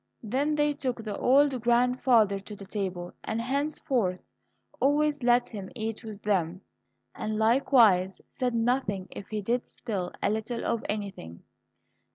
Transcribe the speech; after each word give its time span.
Then 0.23 0.55
they 0.55 0.73
took 0.73 1.03
the 1.03 1.15
old 1.15 1.61
grandfather 1.61 2.39
to 2.39 2.55
the 2.55 2.65
table, 2.65 3.13
and 3.23 3.39
henceforth 3.39 4.19
always 4.79 5.21
let 5.21 5.49
him 5.49 5.69
eat 5.75 6.03
with 6.03 6.23
them, 6.23 6.61
and 7.13 7.37
likewise 7.37 8.19
said 8.27 8.55
nothing 8.55 9.09
if 9.11 9.27
he 9.27 9.43
did 9.43 9.67
spill 9.67 10.11
a 10.23 10.31
little 10.31 10.65
of 10.65 10.83
anything. 10.89 11.43